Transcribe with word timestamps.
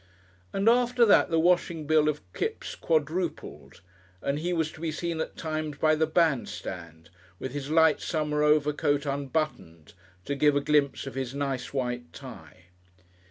And 0.51 0.67
after 0.67 1.05
that 1.05 1.29
the 1.29 1.37
washing 1.39 1.85
bill 1.85 2.09
of 2.09 2.21
Kipps 2.33 2.73
quadrupled, 2.73 3.81
and 4.19 4.39
he 4.39 4.51
was 4.51 4.71
to 4.71 4.81
be 4.81 4.91
seen 4.91 5.21
at 5.21 5.37
times 5.37 5.77
by 5.77 5.93
the 5.93 6.07
bandstand 6.07 7.11
with 7.37 7.51
his 7.51 7.69
light 7.69 8.01
summer 8.01 8.41
overcoat 8.41 9.05
unbuttoned 9.05 9.93
to 10.25 10.33
give 10.33 10.55
a 10.55 10.59
glimpse 10.59 11.05
of 11.05 11.13
his 11.13 11.35
nice 11.35 11.71
white 11.71 12.11
tie. 12.13 12.63